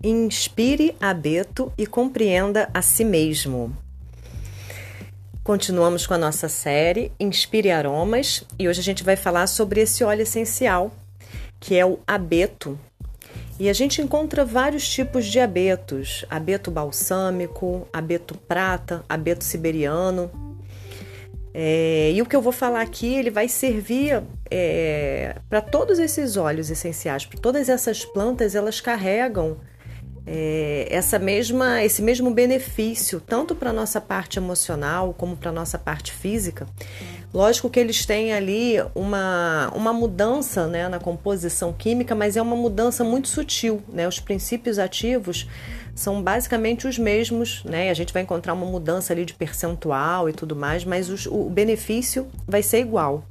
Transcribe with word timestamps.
Inspire 0.00 0.94
abeto 1.00 1.72
e 1.76 1.84
compreenda 1.84 2.70
a 2.72 2.80
si 2.80 3.04
mesmo. 3.04 3.76
Continuamos 5.42 6.06
com 6.06 6.14
a 6.14 6.18
nossa 6.18 6.48
série 6.48 7.10
Inspire 7.18 7.72
Aromas 7.72 8.44
e 8.56 8.68
hoje 8.68 8.78
a 8.78 8.82
gente 8.84 9.02
vai 9.02 9.16
falar 9.16 9.48
sobre 9.48 9.80
esse 9.80 10.04
óleo 10.04 10.22
essencial, 10.22 10.92
que 11.58 11.76
é 11.76 11.84
o 11.84 11.98
abeto. 12.06 12.78
E 13.58 13.68
a 13.68 13.72
gente 13.72 14.00
encontra 14.00 14.44
vários 14.44 14.88
tipos 14.88 15.26
de 15.26 15.40
abetos: 15.40 16.24
abeto 16.30 16.70
balsâmico, 16.70 17.88
abeto 17.92 18.38
prata, 18.38 19.04
abeto 19.08 19.42
siberiano. 19.42 20.30
É, 21.52 22.12
e 22.14 22.22
o 22.22 22.26
que 22.26 22.36
eu 22.36 22.42
vou 22.42 22.52
falar 22.52 22.82
aqui, 22.82 23.16
ele 23.16 23.32
vai 23.32 23.48
servir 23.48 24.22
é, 24.48 25.34
para 25.48 25.60
todos 25.60 25.98
esses 25.98 26.36
óleos 26.36 26.70
essenciais, 26.70 27.26
para 27.26 27.40
todas 27.40 27.68
essas 27.68 28.04
plantas, 28.04 28.54
elas 28.54 28.80
carregam 28.80 29.56
é, 30.30 30.86
essa 30.90 31.18
mesma, 31.18 31.82
esse 31.82 32.02
mesmo 32.02 32.30
benefício, 32.30 33.18
tanto 33.18 33.54
para 33.54 33.70
a 33.70 33.72
nossa 33.72 33.98
parte 33.98 34.38
emocional 34.38 35.14
como 35.16 35.34
para 35.34 35.48
a 35.48 35.52
nossa 35.52 35.78
parte 35.78 36.12
física. 36.12 36.66
Lógico 37.32 37.70
que 37.70 37.80
eles 37.80 38.04
têm 38.04 38.34
ali 38.34 38.76
uma, 38.94 39.72
uma 39.74 39.92
mudança 39.92 40.66
né, 40.66 40.86
na 40.86 40.98
composição 40.98 41.72
química, 41.72 42.14
mas 42.14 42.36
é 42.36 42.42
uma 42.42 42.56
mudança 42.56 43.02
muito 43.02 43.28
sutil. 43.28 43.82
Né? 43.88 44.06
Os 44.06 44.20
princípios 44.20 44.78
ativos 44.78 45.46
são 45.94 46.22
basicamente 46.22 46.86
os 46.86 46.98
mesmos, 46.98 47.64
né? 47.64 47.90
A 47.90 47.94
gente 47.94 48.12
vai 48.12 48.22
encontrar 48.22 48.52
uma 48.54 48.66
mudança 48.66 49.12
ali 49.12 49.24
de 49.24 49.34
percentual 49.34 50.28
e 50.28 50.32
tudo 50.32 50.54
mais, 50.54 50.84
mas 50.84 51.10
os, 51.10 51.26
o 51.26 51.50
benefício 51.50 52.28
vai 52.46 52.62
ser 52.62 52.80
igual. 52.80 53.24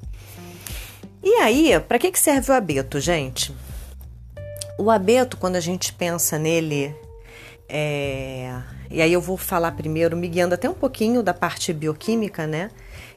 E 1.24 1.36
aí, 1.36 1.80
para 1.80 1.98
que, 1.98 2.12
que 2.12 2.20
serve 2.20 2.52
o 2.52 2.56
abeto, 2.56 3.00
gente? 3.00 3.54
O 4.80 4.92
abeto, 4.92 5.38
quando 5.38 5.56
a 5.56 5.60
gente 5.60 5.92
pensa 5.92 6.38
nele, 6.38 6.96
é... 7.68 8.62
e 8.92 9.02
aí 9.02 9.12
eu 9.12 9.20
vou 9.20 9.36
falar 9.36 9.72
primeiro, 9.72 10.16
me 10.16 10.28
guiando 10.28 10.54
até 10.54 10.70
um 10.70 10.76
pouquinho 10.76 11.24
da 11.24 11.34
parte 11.34 11.74
bioquímica, 11.74 12.46
né? 12.46 12.70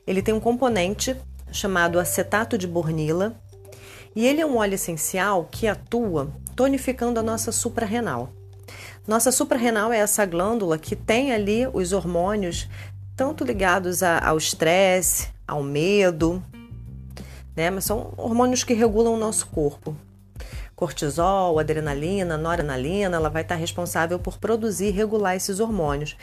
Ele 0.07 0.23
tem 0.23 0.33
um 0.33 0.41
componente 0.41 1.15
chamado 1.53 1.99
acetato 2.01 2.57
de 2.57 2.67
bornila, 2.67 3.35
e 4.17 4.27
ele 4.27 4.41
é 4.41 4.47
um 4.47 4.57
óleo 4.57 4.75
essencial 4.75 5.47
que 5.51 5.67
atua 5.67 6.33
tonificando 6.57 7.21
a 7.21 7.23
nossa 7.23 7.53
suprarrenal. 7.53 8.33
Nossa 9.07 9.31
suprarrenal 9.31 9.93
é 9.93 9.99
essa 9.99 10.25
glândula 10.25 10.79
que 10.79 10.97
tem 10.97 11.31
ali 11.31 11.67
os 11.75 11.93
hormônios 11.93 12.71
tanto 13.15 13.45
ligados 13.45 14.03
ao 14.03 14.39
estresse, 14.39 15.29
ao 15.47 15.63
medo, 15.63 16.43
né? 17.55 17.69
Mas 17.69 17.85
são 17.85 18.15
hormônios 18.17 18.65
que 18.65 18.73
regulam 18.73 19.13
o 19.13 19.19
nosso 19.19 19.47
corpo 19.49 19.95
cortisol, 20.81 21.59
adrenalina, 21.59 22.39
noradrenalina, 22.39 23.15
ela 23.15 23.29
vai 23.29 23.43
estar 23.43 23.55
responsável 23.55 24.19
por 24.19 24.39
produzir 24.39 24.87
e 24.87 24.91
regular 24.91 25.37
esses 25.37 25.61
hormônios. 25.61 26.17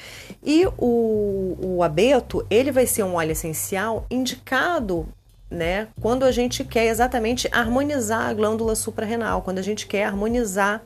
E 0.43 0.65
o, 0.79 1.55
o 1.61 1.83
abeto, 1.83 2.43
ele 2.49 2.71
vai 2.71 2.87
ser 2.87 3.03
um 3.03 3.13
óleo 3.13 3.33
essencial 3.33 4.07
indicado 4.09 5.07
né, 5.49 5.87
quando 6.01 6.23
a 6.23 6.31
gente 6.31 6.63
quer 6.63 6.87
exatamente 6.87 7.47
harmonizar 7.51 8.29
a 8.29 8.33
glândula 8.33 8.75
suprarrenal, 8.75 9.43
quando 9.43 9.59
a 9.59 9.61
gente 9.61 9.85
quer 9.85 10.05
harmonizar 10.05 10.81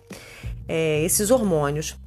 é, 0.67 1.01
esses 1.03 1.31
hormônios. 1.31 1.97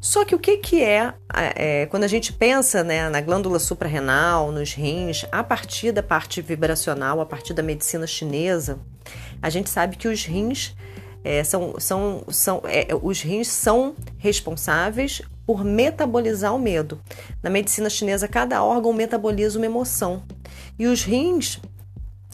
Só 0.00 0.26
que 0.26 0.34
o 0.34 0.38
que, 0.38 0.58
que 0.58 0.84
é, 0.84 1.14
é, 1.56 1.86
quando 1.86 2.04
a 2.04 2.08
gente 2.08 2.34
pensa 2.34 2.84
né, 2.84 3.08
na 3.08 3.22
glândula 3.22 3.58
suprarrenal, 3.58 4.52
nos 4.52 4.74
rins, 4.74 5.24
a 5.32 5.42
partir 5.42 5.90
da 5.90 6.02
parte 6.02 6.42
vibracional, 6.42 7.18
a 7.22 7.26
partir 7.26 7.54
da 7.54 7.62
medicina 7.62 8.06
chinesa, 8.06 8.78
a 9.40 9.48
gente 9.48 9.70
sabe 9.70 9.96
que 9.96 10.06
os 10.06 10.22
rins 10.26 10.76
é, 11.24 11.42
são, 11.42 11.74
são, 11.80 12.22
são, 12.28 12.62
é, 12.66 12.88
os 13.02 13.22
rins 13.22 13.48
são 13.48 13.96
responsáveis 14.18 15.22
por 15.46 15.64
metabolizar 15.64 16.54
o 16.54 16.58
medo. 16.58 17.00
Na 17.42 17.48
medicina 17.48 17.88
chinesa, 17.88 18.28
cada 18.28 18.62
órgão 18.62 18.92
metaboliza 18.92 19.58
uma 19.58 19.64
emoção. 19.66 20.22
E 20.78 20.86
os 20.86 21.02
rins, 21.02 21.60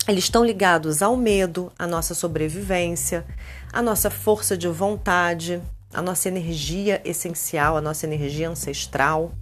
eles 0.09 0.25
estão 0.25 0.45
ligados 0.45 1.03
ao 1.03 1.17
medo, 1.17 1.73
à 1.79 1.87
nossa 1.87 2.15
sobrevivência, 2.15 3.25
à 3.73 3.81
nossa 3.81 4.11
força 4.11 4.57
de 4.57 4.67
vontade, 4.67 5.63
à 5.95 6.03
nossa 6.03 6.29
energia 6.29 7.01
essencial, 7.05 7.77
à 7.77 7.81
nossa 7.81 8.07
energia 8.07 8.49
ancestral. 8.49 9.33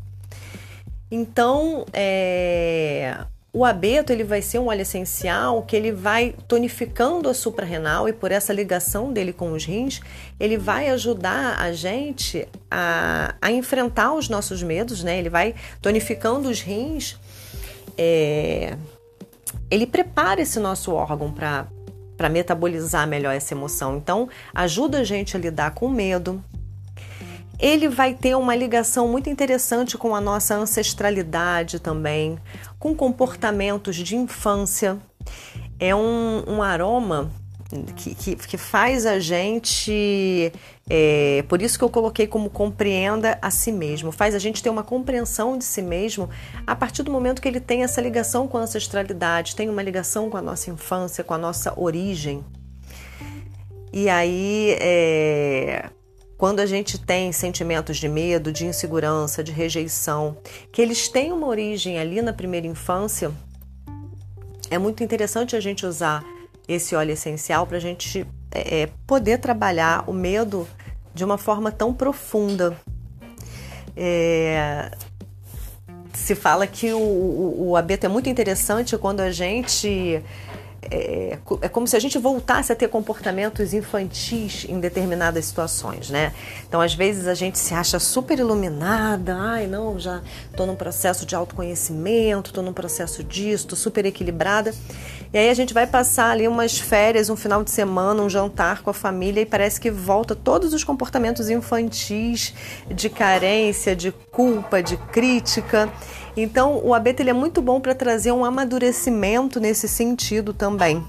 Então, 1.10 1.86
é, 1.92 3.24
o 3.58 3.64
abeto 3.64 4.12
ele 4.12 4.22
vai 4.22 4.40
ser 4.40 4.60
um 4.60 4.68
óleo 4.68 4.82
essencial 4.82 5.64
que 5.64 5.74
ele 5.74 5.90
vai 5.90 6.32
tonificando 6.46 7.28
a 7.28 7.34
suprarrenal 7.34 8.08
e 8.08 8.12
por 8.12 8.30
essa 8.30 8.52
ligação 8.52 9.12
dele 9.12 9.32
com 9.32 9.50
os 9.50 9.64
rins, 9.64 10.00
ele 10.38 10.56
vai 10.56 10.88
ajudar 10.90 11.58
a 11.58 11.72
gente 11.72 12.46
a, 12.70 13.34
a 13.42 13.50
enfrentar 13.50 14.14
os 14.14 14.28
nossos 14.28 14.62
medos, 14.62 15.02
né? 15.02 15.18
Ele 15.18 15.28
vai 15.28 15.56
tonificando 15.82 16.48
os 16.48 16.60
rins, 16.60 17.16
é, 17.96 18.76
ele 19.68 19.88
prepara 19.88 20.40
esse 20.40 20.60
nosso 20.60 20.92
órgão 20.92 21.32
para 21.32 22.28
metabolizar 22.30 23.08
melhor 23.08 23.34
essa 23.34 23.54
emoção. 23.54 23.96
Então, 23.96 24.28
ajuda 24.54 25.00
a 25.00 25.04
gente 25.04 25.36
a 25.36 25.40
lidar 25.40 25.72
com 25.72 25.88
medo, 25.88 26.40
ele 27.58 27.88
vai 27.88 28.14
ter 28.14 28.36
uma 28.36 28.54
ligação 28.54 29.08
muito 29.08 29.28
interessante 29.28 29.98
com 29.98 30.14
a 30.14 30.20
nossa 30.20 30.54
ancestralidade 30.54 31.80
também, 31.80 32.38
com 32.78 32.94
comportamentos 32.94 33.96
de 33.96 34.16
infância. 34.16 34.98
É 35.80 35.94
um, 35.94 36.44
um 36.46 36.62
aroma 36.62 37.30
que, 37.96 38.14
que, 38.14 38.36
que, 38.36 38.56
faz 38.56 39.04
a 39.04 39.18
gente. 39.18 40.52
É, 40.88 41.44
por 41.48 41.60
isso 41.60 41.76
que 41.76 41.84
eu 41.84 41.90
coloquei 41.90 42.26
como 42.26 42.48
compreenda 42.48 43.38
a 43.42 43.50
si 43.50 43.70
mesmo, 43.70 44.10
faz 44.10 44.34
a 44.34 44.38
gente 44.38 44.62
ter 44.62 44.70
uma 44.70 44.82
compreensão 44.82 45.58
de 45.58 45.64
si 45.64 45.82
mesmo 45.82 46.30
a 46.66 46.74
partir 46.74 47.02
do 47.02 47.10
momento 47.10 47.42
que 47.42 47.48
ele 47.48 47.60
tem 47.60 47.82
essa 47.82 48.00
ligação 48.00 48.48
com 48.48 48.56
a 48.56 48.62
ancestralidade, 48.62 49.54
tem 49.54 49.68
uma 49.68 49.82
ligação 49.82 50.30
com 50.30 50.38
a 50.38 50.42
nossa 50.42 50.70
infância, 50.70 51.22
com 51.22 51.34
a 51.34 51.38
nossa 51.38 51.78
origem. 51.78 52.42
E 53.92 54.08
aí, 54.08 54.76
é, 54.80 55.90
quando 56.38 56.60
a 56.60 56.66
gente 56.66 56.96
tem 56.96 57.32
sentimentos 57.32 57.96
de 57.96 58.08
medo, 58.08 58.52
de 58.52 58.64
insegurança, 58.64 59.42
de 59.42 59.50
rejeição, 59.50 60.36
que 60.72 60.80
eles 60.80 61.08
têm 61.08 61.32
uma 61.32 61.48
origem 61.48 61.98
ali 61.98 62.22
na 62.22 62.32
primeira 62.32 62.64
infância, 62.64 63.32
é 64.70 64.78
muito 64.78 65.02
interessante 65.02 65.56
a 65.56 65.60
gente 65.60 65.84
usar 65.84 66.24
esse 66.68 66.94
óleo 66.94 67.10
essencial 67.10 67.66
para 67.66 67.78
a 67.78 67.80
gente 67.80 68.24
é, 68.52 68.82
é, 68.82 68.88
poder 69.04 69.38
trabalhar 69.38 70.04
o 70.06 70.12
medo 70.12 70.68
de 71.12 71.24
uma 71.24 71.36
forma 71.36 71.72
tão 71.72 71.92
profunda. 71.92 72.78
É, 73.96 74.92
se 76.14 76.36
fala 76.36 76.68
que 76.68 76.92
o, 76.92 76.98
o, 76.98 77.70
o 77.70 77.76
abeto 77.76 78.06
é 78.06 78.08
muito 78.08 78.28
interessante 78.28 78.96
quando 78.96 79.20
a 79.20 79.32
gente 79.32 80.22
é, 80.82 81.38
é, 81.60 81.68
como 81.68 81.86
se 81.86 81.96
a 81.96 82.00
gente 82.00 82.18
voltasse 82.18 82.72
a 82.72 82.76
ter 82.76 82.88
comportamentos 82.88 83.74
infantis 83.74 84.64
em 84.68 84.78
determinadas 84.78 85.44
situações, 85.44 86.08
né? 86.08 86.32
Então, 86.66 86.80
às 86.80 86.94
vezes 86.94 87.26
a 87.26 87.34
gente 87.34 87.58
se 87.58 87.74
acha 87.74 87.98
super 87.98 88.38
iluminada, 88.38 89.36
ai, 89.36 89.66
não, 89.66 89.98
já 89.98 90.22
estou 90.50 90.66
num 90.66 90.76
processo 90.76 91.26
de 91.26 91.34
autoconhecimento, 91.34 92.50
estou 92.50 92.62
num 92.62 92.72
processo 92.72 93.24
disso, 93.24 93.64
estou 93.64 93.76
super 93.76 94.06
equilibrada. 94.06 94.72
E 95.32 95.36
aí 95.36 95.50
a 95.50 95.54
gente 95.54 95.74
vai 95.74 95.86
passar 95.86 96.30
ali 96.30 96.48
umas 96.48 96.78
férias, 96.78 97.28
um 97.28 97.36
final 97.36 97.62
de 97.62 97.70
semana, 97.70 98.22
um 98.22 98.30
jantar 98.30 98.82
com 98.82 98.90
a 98.90 98.94
família 98.94 99.42
e 99.42 99.46
parece 99.46 99.80
que 99.80 99.90
volta 99.90 100.34
todos 100.34 100.72
os 100.72 100.84
comportamentos 100.84 101.50
infantis 101.50 102.54
de 102.88 103.10
carência, 103.10 103.94
de 103.94 104.10
culpa, 104.10 104.82
de 104.82 104.96
crítica. 104.96 105.92
Então, 106.40 106.80
o 106.84 106.94
abeto 106.94 107.20
ele 107.20 107.30
é 107.30 107.34
muito 107.34 107.60
bom 107.60 107.80
para 107.80 107.96
trazer 107.96 108.30
um 108.30 108.44
amadurecimento 108.44 109.58
nesse 109.58 109.88
sentido 109.88 110.54
também, 110.54 111.04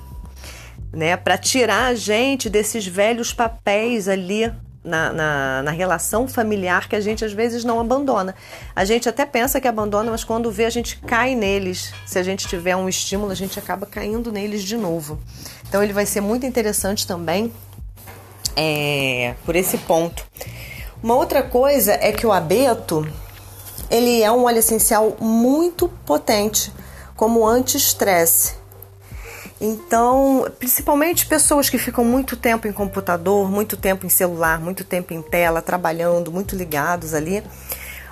né? 0.91 1.15
Para 1.15 1.37
tirar 1.37 1.85
a 1.85 1.93
gente 1.93 2.49
desses 2.49 2.87
velhos 2.87 3.31
papéis 3.31 4.07
ali 4.07 4.51
na, 4.83 5.13
na, 5.13 5.61
na, 5.61 5.71
relação 5.71 6.27
familiar 6.27 6.89
que 6.89 6.95
a 6.95 6.99
gente 6.99 7.23
às 7.23 7.31
vezes 7.31 7.63
não 7.63 7.79
abandona. 7.79 8.33
A 8.75 8.83
gente 8.83 9.07
até 9.07 9.23
pensa 9.23 9.61
que 9.61 9.67
abandona, 9.67 10.09
mas 10.09 10.23
quando 10.23 10.51
vê, 10.51 10.65
a 10.65 10.69
gente 10.71 10.97
cai 10.97 11.35
neles. 11.35 11.93
Se 12.07 12.17
a 12.17 12.23
gente 12.23 12.47
tiver 12.47 12.75
um 12.75 12.89
estímulo, 12.89 13.31
a 13.31 13.35
gente 13.35 13.59
acaba 13.59 13.85
caindo 13.85 14.31
neles 14.31 14.63
de 14.63 14.77
novo. 14.77 15.19
Então, 15.67 15.83
ele 15.83 15.93
vai 15.93 16.07
ser 16.07 16.21
muito 16.21 16.43
interessante 16.43 17.05
também 17.05 17.53
é, 18.55 19.35
por 19.45 19.55
esse 19.55 19.77
ponto. 19.77 20.25
Uma 21.03 21.13
outra 21.13 21.43
coisa 21.43 21.93
é 21.93 22.11
que 22.11 22.25
o 22.25 22.31
abeto 22.31 23.07
ele 23.89 24.21
é 24.21 24.31
um 24.31 24.43
óleo 24.43 24.59
essencial 24.59 25.17
muito 25.19 25.87
potente 26.05 26.71
como 27.15 27.45
anti-estresse. 27.45 28.59
Então, 29.61 30.49
principalmente 30.57 31.25
pessoas 31.25 31.69
que 31.69 31.77
ficam 31.77 32.05
muito 32.05 32.37
tempo 32.37 32.67
em 32.67 32.71
computador, 32.71 33.51
muito 33.51 33.75
tempo 33.75 34.05
em 34.05 34.09
celular, 34.09 34.59
muito 34.61 34.85
tempo 34.85 35.13
em 35.13 35.21
tela, 35.21 35.61
trabalhando, 35.61 36.31
muito 36.31 36.55
ligados 36.55 37.13
ali. 37.13 37.43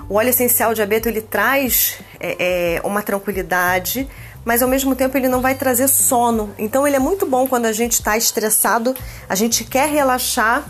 O 0.09 0.15
óleo 0.15 0.29
essencial 0.29 0.73
de 0.73 0.81
abeto 0.81 1.07
ele 1.07 1.21
traz 1.21 1.99
é, 2.19 2.75
é, 2.75 2.81
uma 2.83 3.01
tranquilidade, 3.01 4.09
mas 4.43 4.61
ao 4.61 4.67
mesmo 4.69 4.95
tempo 4.95 5.17
ele 5.17 5.29
não 5.29 5.41
vai 5.41 5.55
trazer 5.55 5.87
sono. 5.87 6.53
Então 6.57 6.85
ele 6.85 6.97
é 6.97 6.99
muito 6.99 7.25
bom 7.25 7.47
quando 7.47 7.65
a 7.65 7.71
gente 7.71 7.93
está 7.93 8.17
estressado, 8.17 8.93
a 9.29 9.35
gente 9.35 9.63
quer 9.63 9.89
relaxar, 9.89 10.65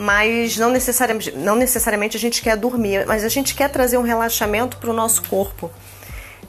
mas 0.00 0.56
não 0.56 0.70
necessariamente, 0.70 1.30
não 1.32 1.54
necessariamente 1.54 2.16
a 2.16 2.20
gente 2.20 2.40
quer 2.40 2.56
dormir, 2.56 3.04
mas 3.06 3.22
a 3.22 3.28
gente 3.28 3.54
quer 3.54 3.68
trazer 3.68 3.98
um 3.98 4.02
relaxamento 4.02 4.78
para 4.78 4.88
o 4.88 4.94
nosso 4.94 5.22
corpo. 5.24 5.70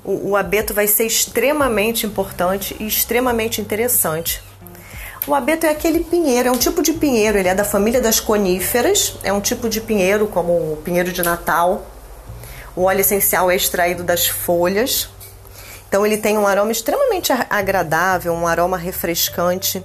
O, 0.06 0.30
o 0.30 0.36
abeto 0.38 0.74
vai 0.74 0.88
ser 0.88 1.06
extremamente 1.06 2.06
importante 2.06 2.77
e 2.80 2.88
extremamente 2.88 3.59
interessante. 3.59 4.42
O 5.27 5.36
abeto 5.36 5.65
é 5.65 5.69
aquele 5.69 6.00
pinheiro, 6.00 6.48
é 6.48 6.51
um 6.51 6.57
tipo 6.57 6.81
de 6.81 6.94
pinheiro, 6.94 7.38
ele 7.38 7.50
é 7.50 7.53
da 7.53 7.65
família 7.65 8.00
das 8.00 8.21
coníferas, 8.21 9.18
é 9.21 9.33
um 9.33 9.42
tipo 9.42 9.68
de 9.68 9.81
pinheiro 9.81 10.27
como 10.27 10.53
o 10.53 10.77
pinheiro 10.77 11.12
de 11.12 11.21
Natal. 11.21 11.86
O 12.74 12.83
óleo 12.83 13.01
essencial 13.01 13.51
é 13.51 13.56
extraído 13.57 14.01
das 14.01 14.30
folhas. 14.30 15.09
Então 15.89 16.06
ele 16.06 16.15
tem 16.15 16.38
um 16.38 16.48
aroma 16.48 16.71
extremamente 16.71 17.33
agradável, 17.50 18.31
um 18.31 18.48
aroma 18.48 18.77
refrescante. 18.77 19.83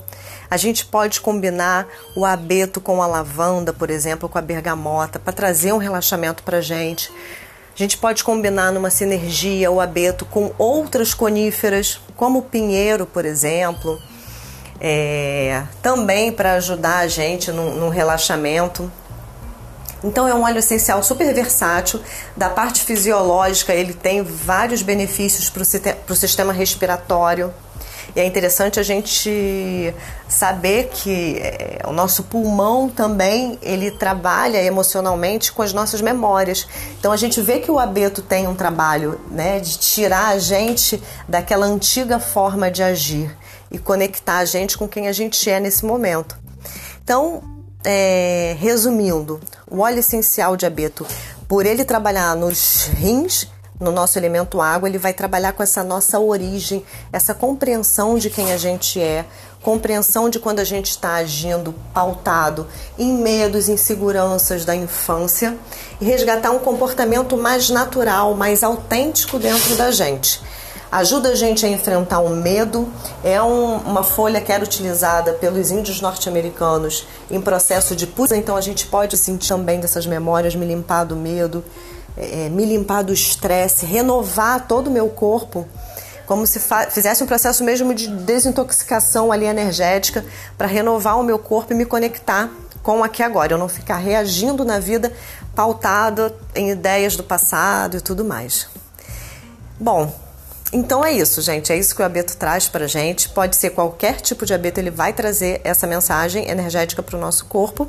A 0.50 0.56
gente 0.56 0.84
pode 0.86 1.20
combinar 1.20 1.86
o 2.14 2.24
abeto 2.24 2.80
com 2.80 3.02
a 3.02 3.06
lavanda, 3.06 3.72
por 3.72 3.90
exemplo, 3.90 4.28
com 4.28 4.38
a 4.38 4.42
bergamota, 4.42 5.18
para 5.18 5.32
trazer 5.32 5.72
um 5.72 5.78
relaxamento 5.78 6.42
para 6.42 6.58
a 6.58 6.60
gente. 6.60 7.10
A 7.74 7.78
gente 7.78 7.98
pode 7.98 8.24
combinar 8.24 8.72
numa 8.72 8.88
sinergia 8.88 9.70
o 9.70 9.80
abeto 9.80 10.24
com 10.24 10.52
outras 10.56 11.12
coníferas, 11.12 12.00
como 12.16 12.38
o 12.38 12.42
pinheiro, 12.42 13.04
por 13.04 13.24
exemplo, 13.24 14.00
é, 14.80 15.62
também 15.82 16.32
para 16.32 16.54
ajudar 16.54 16.98
a 16.98 17.08
gente 17.08 17.50
no 17.50 17.88
relaxamento. 17.88 18.90
Então 20.02 20.28
é 20.28 20.34
um 20.34 20.42
óleo 20.44 20.58
essencial 20.58 21.02
super 21.02 21.34
versátil. 21.34 22.00
Da 22.36 22.48
parte 22.48 22.82
fisiológica, 22.82 23.74
ele 23.74 23.92
tem 23.92 24.22
vários 24.22 24.80
benefícios 24.80 25.50
para 25.50 25.62
o 26.12 26.16
sistema 26.16 26.52
respiratório. 26.52 27.52
E 28.16 28.20
é 28.20 28.24
interessante 28.24 28.80
a 28.80 28.82
gente 28.82 29.94
saber 30.26 30.88
que 30.88 31.36
é, 31.36 31.82
o 31.86 31.92
nosso 31.92 32.22
pulmão 32.22 32.88
também 32.88 33.58
ele 33.60 33.90
trabalha 33.90 34.56
emocionalmente 34.62 35.52
com 35.52 35.60
as 35.60 35.74
nossas 35.74 36.00
memórias. 36.00 36.66
Então 36.98 37.12
a 37.12 37.16
gente 37.18 37.42
vê 37.42 37.58
que 37.60 37.70
o 37.70 37.78
abeto 37.78 38.22
tem 38.22 38.48
um 38.48 38.54
trabalho 38.54 39.20
né, 39.30 39.60
de 39.60 39.78
tirar 39.78 40.28
a 40.28 40.38
gente 40.38 41.00
daquela 41.28 41.66
antiga 41.66 42.18
forma 42.18 42.70
de 42.70 42.82
agir 42.82 43.36
e 43.70 43.78
conectar 43.78 44.38
a 44.38 44.46
gente 44.46 44.78
com 44.78 44.88
quem 44.88 45.08
a 45.08 45.12
gente 45.12 45.50
é 45.50 45.60
nesse 45.60 45.84
momento. 45.84 46.38
Então, 47.04 47.42
é, 47.84 48.56
resumindo, 48.58 49.38
o 49.70 49.80
óleo 49.80 49.98
essencial 49.98 50.56
de 50.56 50.64
abeto, 50.64 51.06
por 51.46 51.66
ele 51.66 51.84
trabalhar 51.84 52.34
nos 52.34 52.86
rins, 52.94 53.46
no 53.78 53.92
nosso 53.92 54.18
elemento 54.18 54.60
água, 54.60 54.88
ele 54.88 54.98
vai 54.98 55.12
trabalhar 55.12 55.52
com 55.52 55.62
essa 55.62 55.84
nossa 55.84 56.18
origem, 56.18 56.84
essa 57.12 57.34
compreensão 57.34 58.18
de 58.18 58.30
quem 58.30 58.52
a 58.52 58.56
gente 58.56 59.00
é, 59.00 59.24
compreensão 59.62 60.30
de 60.30 60.38
quando 60.38 60.60
a 60.60 60.64
gente 60.64 60.90
está 60.90 61.14
agindo 61.14 61.74
pautado 61.92 62.66
em 62.98 63.12
medos, 63.12 63.68
inseguranças 63.68 64.64
da 64.64 64.74
infância 64.74 65.56
e 66.00 66.04
resgatar 66.04 66.52
um 66.52 66.58
comportamento 66.58 67.36
mais 67.36 67.68
natural, 67.68 68.34
mais 68.34 68.62
autêntico 68.62 69.38
dentro 69.38 69.74
da 69.76 69.90
gente. 69.90 70.40
Ajuda 70.90 71.30
a 71.30 71.34
gente 71.34 71.66
a 71.66 71.68
enfrentar 71.68 72.20
o 72.20 72.30
medo. 72.30 72.88
É 73.24 73.42
um, 73.42 73.76
uma 73.78 74.04
folha 74.04 74.40
que 74.40 74.52
era 74.52 74.62
utilizada 74.62 75.32
pelos 75.32 75.72
índios 75.72 76.00
norte-americanos 76.00 77.06
em 77.28 77.40
processo 77.40 77.96
de 77.96 78.06
pus, 78.06 78.30
então 78.30 78.56
a 78.56 78.60
gente 78.60 78.86
pode 78.86 79.16
sentir 79.16 79.48
também 79.48 79.80
dessas 79.80 80.06
memórias, 80.06 80.54
me 80.54 80.64
limpar 80.64 81.04
do 81.04 81.16
medo 81.16 81.64
é, 82.16 82.48
me 82.48 82.64
limpar 82.64 83.02
do 83.02 83.12
estresse, 83.12 83.84
renovar 83.86 84.66
todo 84.66 84.88
o 84.88 84.90
meu 84.90 85.08
corpo, 85.08 85.66
como 86.26 86.46
se 86.46 86.60
fizesse 86.90 87.22
um 87.22 87.26
processo 87.26 87.62
mesmo 87.62 87.94
de 87.94 88.08
desintoxicação 88.08 89.30
ali 89.30 89.44
energética 89.44 90.24
para 90.58 90.66
renovar 90.66 91.18
o 91.18 91.22
meu 91.22 91.38
corpo 91.38 91.72
e 91.72 91.76
me 91.76 91.86
conectar 91.86 92.50
com 92.82 93.02
aqui 93.02 93.22
agora, 93.22 93.52
eu 93.52 93.58
não 93.58 93.68
ficar 93.68 93.96
reagindo 93.96 94.64
na 94.64 94.78
vida 94.78 95.12
pautada 95.56 96.32
em 96.54 96.70
ideias 96.70 97.16
do 97.16 97.24
passado 97.24 97.96
e 97.96 98.00
tudo 98.00 98.24
mais. 98.24 98.68
Bom, 99.78 100.14
então 100.72 101.04
é 101.04 101.12
isso, 101.12 101.42
gente. 101.42 101.72
É 101.72 101.76
isso 101.76 101.96
que 101.96 102.02
o 102.02 102.04
abeto 102.04 102.36
traz 102.36 102.68
para 102.68 102.86
gente. 102.86 103.28
Pode 103.28 103.56
ser 103.56 103.70
qualquer 103.70 104.20
tipo 104.20 104.46
de 104.46 104.54
abeto, 104.54 104.78
ele 104.78 104.90
vai 104.90 105.12
trazer 105.12 105.60
essa 105.64 105.86
mensagem 105.86 106.48
energética 106.48 107.02
para 107.02 107.16
o 107.16 107.20
nosso 107.20 107.46
corpo. 107.46 107.88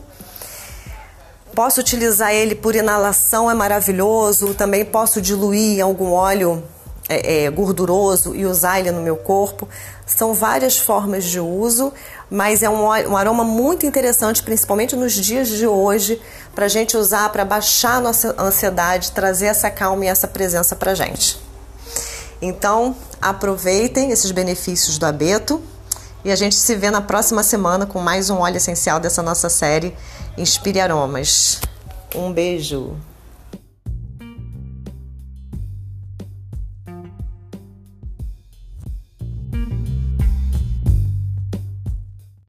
Posso 1.57 1.81
utilizar 1.81 2.31
ele 2.31 2.53
por 2.53 2.75
inalação, 2.75 3.49
é 3.49 3.53
maravilhoso. 3.55 4.53
Também 4.53 4.85
posso 4.85 5.19
diluir 5.19 5.79
em 5.79 5.81
algum 5.81 6.11
óleo 6.11 6.63
é, 7.09 7.45
é, 7.45 7.49
gorduroso 7.49 8.35
e 8.35 8.45
usar 8.45 8.79
ele 8.79 8.91
no 8.91 9.01
meu 9.01 9.17
corpo. 9.17 9.67
São 10.05 10.35
várias 10.35 10.77
formas 10.77 11.23
de 11.23 11.39
uso, 11.39 11.91
mas 12.29 12.61
é 12.61 12.69
um, 12.69 12.83
um 12.83 13.17
aroma 13.17 13.43
muito 13.43 13.87
interessante, 13.87 14.43
principalmente 14.43 14.95
nos 14.95 15.13
dias 15.13 15.47
de 15.47 15.65
hoje, 15.65 16.21
para 16.53 16.65
a 16.65 16.69
gente 16.69 16.95
usar 16.95 17.27
para 17.29 17.43
baixar 17.43 17.99
nossa 17.99 18.35
ansiedade, 18.37 19.11
trazer 19.11 19.47
essa 19.47 19.71
calma 19.71 20.05
e 20.05 20.09
essa 20.09 20.27
presença 20.27 20.75
para 20.75 20.93
gente. 20.93 21.39
Então, 22.39 22.95
aproveitem 23.19 24.11
esses 24.11 24.29
benefícios 24.29 24.99
do 24.99 25.07
abeto 25.07 25.59
e 26.23 26.31
a 26.31 26.35
gente 26.35 26.55
se 26.55 26.75
vê 26.75 26.91
na 26.91 27.01
próxima 27.01 27.43
semana 27.43 27.85
com 27.85 27.99
mais 27.99 28.29
um 28.29 28.39
óleo 28.39 28.57
essencial 28.57 28.99
dessa 28.99 29.21
nossa 29.21 29.49
série 29.49 29.95
Inspire 30.37 30.79
Aromas. 30.79 31.61
Um 32.15 32.31
beijo. 32.31 32.95